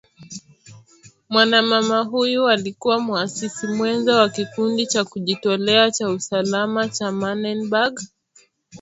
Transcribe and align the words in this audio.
mwanamama 1.29 2.01
huyu 2.01 2.47
alikuwa 2.47 2.99
muasisi 2.99 3.67
mwenza 3.67 4.15
wa 4.19 4.29
Kikundi 4.29 4.87
cha 4.87 5.05
kujitolea 5.05 5.91
cha 5.91 6.09
Usalama 6.09 6.89
cha 6.89 7.11
Manenberg 7.11 7.99